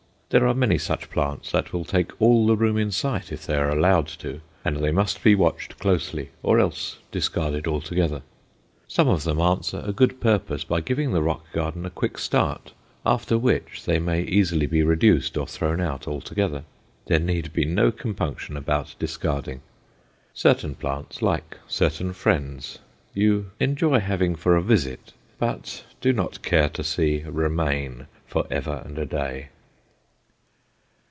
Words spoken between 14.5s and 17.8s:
be reduced or thrown out altogether. There need be